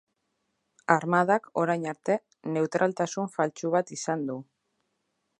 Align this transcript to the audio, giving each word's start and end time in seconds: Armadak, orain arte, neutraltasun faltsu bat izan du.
Armadak, 0.93 1.43
orain 1.63 1.85
arte, 1.91 2.15
neutraltasun 2.55 3.29
faltsu 3.35 3.73
bat 3.75 3.93
izan 3.99 4.25
du. 4.31 4.39